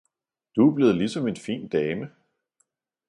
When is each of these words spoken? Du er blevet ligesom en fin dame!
Du 0.55 0.67
er 0.69 0.75
blevet 0.75 0.95
ligesom 0.97 1.27
en 1.27 1.35
fin 1.37 1.67
dame! 1.67 2.09